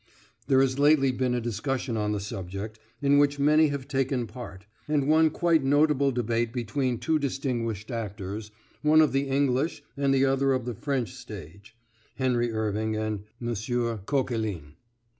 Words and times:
There 0.47 0.61
has 0.61 0.79
lately 0.79 1.11
been 1.11 1.35
a 1.35 1.39
discussion 1.39 1.95
on 1.95 2.11
the 2.11 2.19
subject, 2.19 2.79
in 3.03 3.19
which 3.19 3.37
many 3.37 3.67
have 3.67 3.87
taken 3.87 4.25
part, 4.25 4.65
and 4.87 5.07
one 5.07 5.29
quite 5.29 5.63
notable 5.63 6.11
debate 6.11 6.51
between 6.51 6.97
two 6.97 7.19
distinguished 7.19 7.91
actors, 7.91 8.49
one 8.81 9.01
of 9.01 9.11
the 9.11 9.27
English 9.27 9.83
and 9.95 10.11
the 10.11 10.25
other 10.25 10.53
of 10.53 10.65
the 10.65 10.73
French 10.73 11.13
stage 11.13 11.75
[Henry 12.15 12.51
Irving 12.51 12.95
and 12.95 13.25
Mons. 13.39 13.69
Coquelin]. 14.07 14.73